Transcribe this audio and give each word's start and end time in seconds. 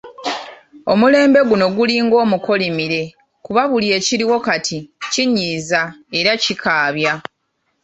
Omulembe 0.91 1.37
oguliwo 1.43 1.67
gulinga 1.75 2.15
omukolimire 2.25 3.01
kuba 3.45 3.61
buli 3.71 3.87
ekiriwo 3.97 4.37
kati 4.47 4.77
kinyiiza 5.13 5.81
era 6.19 6.31
kikaabya. 6.43 7.13